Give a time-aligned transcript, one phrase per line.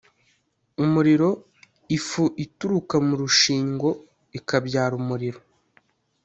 [0.83, 1.29] umuriro
[1.97, 3.87] ifu ituruka mu rushingo
[4.37, 5.39] ikabyara umuriro